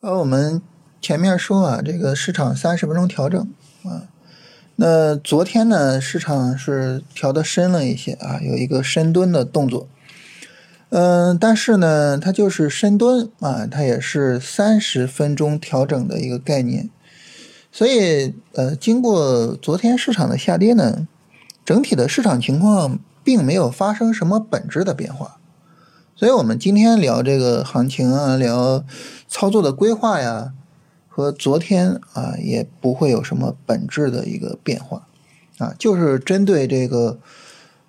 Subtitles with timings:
[0.00, 0.62] 呃，我们
[1.00, 3.40] 前面说啊，这个市场三十分钟调整
[3.82, 4.06] 啊，
[4.76, 9.88] 那昨天呢，市场是调的深了一些啊，有一个深蹲的动作。
[10.90, 16.88] 嗯，但是呢，它就是深蹲啊，它也是三十分钟调整的一个概念。
[17.72, 21.08] 所以，呃，经过昨天市场的下跌呢，
[21.64, 25.37] 整体的市场情况并没有发生什么本质的变化。
[26.18, 28.82] 所以我们今天聊这个行情啊，聊
[29.28, 30.52] 操作的规划呀，
[31.06, 35.06] 和昨天啊也不会有什么本质的一个变化，
[35.58, 37.20] 啊，就是针对这个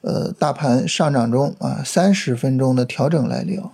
[0.01, 3.71] 呃大盘上涨中啊三十分钟的调整来聊，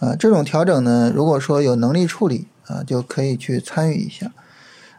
[0.00, 4.32] 啊，这种调整呢，如果说有能力处理啊，就可以去参与一下，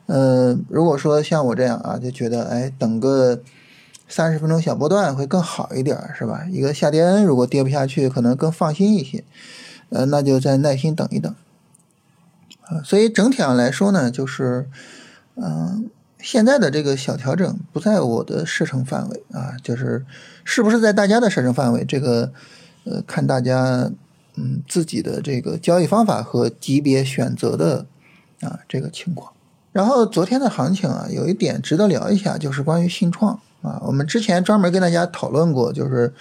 [0.05, 3.41] 呃，如果说像我这样啊，就觉得哎等个。
[4.09, 6.45] 三十分钟小波段会更好一点，是吧？
[6.51, 9.23] 一个下跌如果跌不下去，可能更放心一些，
[9.89, 11.33] 呃，那就再耐心等一等。
[12.63, 14.67] 啊，所以整体上来说呢，就是，
[15.35, 20.05] 嗯，现在的这个小调整不在我的射程范围啊，就是
[20.43, 22.31] 是不是在大家的射程范围，这个
[22.85, 23.91] 呃，看大家
[24.35, 27.85] 嗯自己的这个交易方法和级别选择的
[28.41, 29.31] 啊这个情况。
[29.71, 33.39] 然后昨天的行情啊，有一点值得聊一下，就是关于信创。
[33.61, 36.13] 啊，我们之前专门跟大家讨论过，就是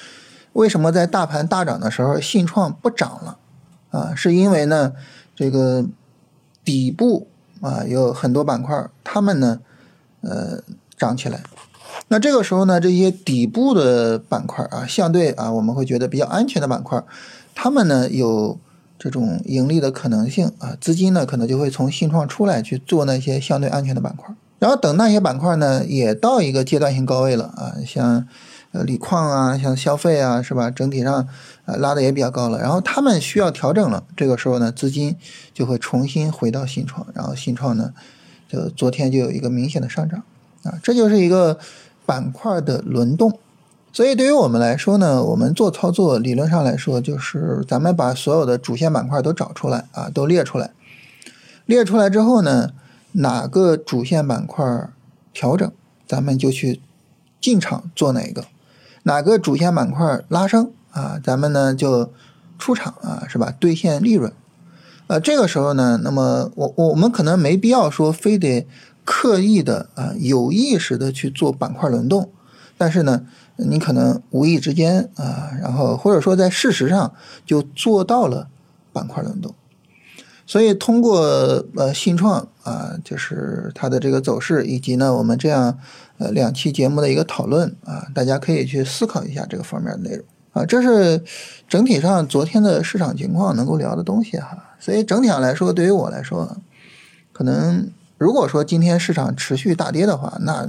[0.55, 3.39] 为什么在大盘大涨的时候，信创不涨了？
[3.91, 4.93] 啊，是因为呢，
[5.37, 5.85] 这个
[6.65, 7.29] 底部
[7.61, 9.61] 啊有很多板块，它们呢，
[10.23, 10.61] 呃，
[10.97, 11.41] 涨起来。
[12.09, 17.01] 那这个时候呢，这些底部的板块啊，相对啊，我们会觉得比较安全的板块，
[17.55, 18.59] 它们呢有
[18.99, 24.35] 这种盈利的可能性啊，资金呢可能就会从信创出来去做那些相对安全的板块。
[24.59, 28.27] 然后等那些板块呢也到一个阶段性高位了啊，像
[28.73, 30.69] 呃锂矿啊，像消费啊，是吧？
[30.69, 31.29] 整体上
[31.65, 32.58] 呃拉的也比较高了。
[32.58, 35.14] 然后他们需要调整了，这个时候呢，资金
[35.55, 37.92] 就会重新回到新创，然后新创呢，
[38.48, 40.25] 就昨天就有一个明显的上涨
[40.64, 41.57] 啊，这就是一个
[42.05, 43.39] 板块的轮动。
[43.98, 50.70] 所以对于我们来说呢，我们做操作理论上来说，就是咱们把所有的主线板块都找出来啊，都列出来，
[51.67, 52.70] 列出来之后呢。
[53.11, 54.89] 哪个主线板块
[55.33, 55.73] 调整，
[56.07, 56.81] 咱们就去
[57.41, 58.42] 进场做哪个；
[59.03, 62.13] 哪个主线板块拉升啊，咱们呢就
[62.57, 63.53] 出场啊，是吧？
[63.58, 64.33] 兑现利润。
[65.08, 68.64] 呃，这个时候呢，那么我我们可能没必要说非得
[69.05, 72.31] 刻意的啊有意识的去做板块轮动，
[72.77, 73.27] 但是呢，
[73.58, 77.13] 你可能无意之间啊，然后或者说在事实上
[77.45, 78.48] 就做到了
[78.92, 79.55] 板块轮动。
[80.46, 81.20] 所以通过
[81.77, 85.79] 呃信创啊，就是它的这个走势，以及呢我们这样
[86.17, 90.64] 呃两期节目的一个讨论啊，大家可以去思考一下这个方面的内容啊。
[90.64, 91.23] 这是
[91.69, 94.77] 整体上昨天的市场情况能够聊的东西哈。
[94.80, 96.57] 所以整体上来说，对于我来说，
[97.33, 100.67] 可能如果说今天市场持续大跌的话，那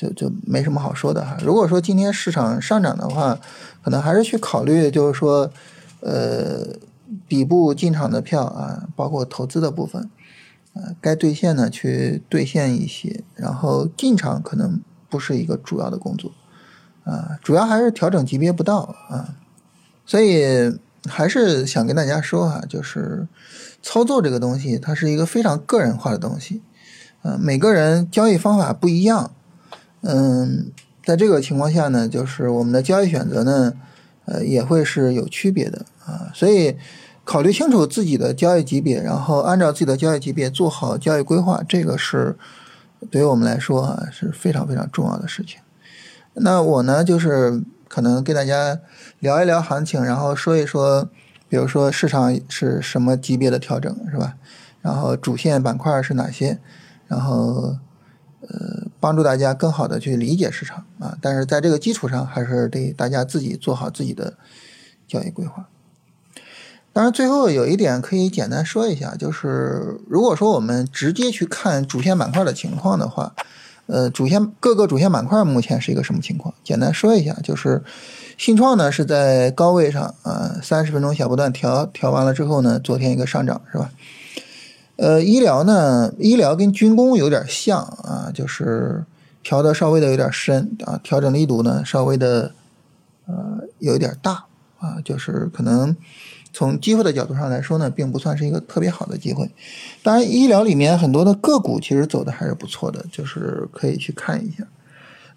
[0.00, 1.36] 就就没什么好说的哈。
[1.44, 3.38] 如果说今天市场上涨的话，
[3.82, 5.52] 可能还是去考虑，就是说
[6.00, 6.78] 呃。
[7.28, 10.08] 底部进场的票啊，包括投资的部分，
[10.74, 16.30] 呃，该兑现的去兑现一些，然后进场可能不是一个主要的工作，
[17.04, 19.34] 啊，主要还是调整级别不到啊，
[20.06, 20.72] 所以
[21.08, 23.26] 还是想跟大家说哈，就是
[23.82, 26.62] 操作这个东西，它是一个非常个人化的东西，
[27.22, 29.32] 呃，每个人交易方法不一样，
[30.02, 30.70] 嗯，
[31.04, 33.74] 在这个情况下呢，就是我们的交易选择呢，
[34.26, 36.76] 呃，也会是有区别的啊，所以。
[37.22, 42.36] 考虑清楚自己的交易级别，然后按照自己的交易级别做好交易规划，这个是
[43.08, 45.60] 对于我们来说啊是非常非常重要的事情。
[46.32, 48.80] 那我呢，就是可能跟大家
[49.20, 51.08] 聊一聊行情，然后说一说，
[51.48, 54.34] 比如说市场是什么级别的调整，是吧？
[54.80, 56.58] 然后主线板块是哪些？
[57.06, 57.76] 然后
[58.40, 61.16] 呃，帮助大家更好的去理解市场啊。
[61.20, 64.34] 但是在这个基础上，还是得大家自己做好自己的
[65.08, 65.66] 交易规划。
[66.92, 73.32] 当然，最后有一点可以简单说一下，就是如果说我们直接去看主线板块的情况的话，
[73.86, 76.52] 呃，主线各个主线板块目前是一个什么情况？
[76.64, 77.82] 简单说一下，就是
[78.36, 83.92] 信创呢是在高位上啊，三十分钟小波段调调完了之后呢，昨天一个上涨是吧？
[85.00, 89.02] 呃，医疗呢，医疗跟军工有点像啊，就是
[89.42, 92.52] 调的稍微的有点深啊，调整力度呢稍微的
[93.26, 94.44] 呃有一点大
[94.78, 95.96] 啊，就是可能。
[96.52, 99.48] 从机会的角度上来说呢，并不算是一个特别好的机会。
[100.02, 104.66] 当然，医疗里面很多的个股其实走的还是不错的，就是可以去看一下。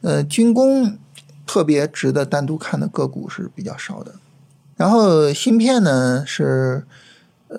[0.02, 0.98] 呃，军工
[1.46, 4.16] 特别值得单独看的个股是比较少的。
[4.76, 6.84] 然后芯片呢是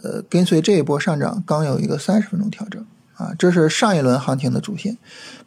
[0.03, 2.85] 呃，跟随这一波上涨，刚有一个三十分钟调整
[3.17, 4.99] 啊，这是上一轮行情的主线。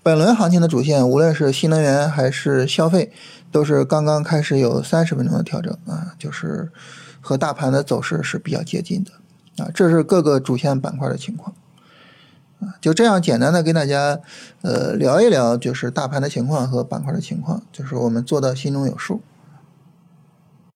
[0.02, 3.12] 本轮行情的主线，无论是新能源还是消费，
[3.52, 6.72] 都是刚刚开始有三十分钟的调整啊，就是
[7.20, 9.70] 和大盘的走势是比较接近的啊。
[9.74, 11.54] 这是各个主线板块的情况
[12.62, 14.20] 啊，就这样简单的跟大家
[14.62, 19.22] 呃聊一聊，就是大盘的情况和板块的情况，就是我们做到心中有数。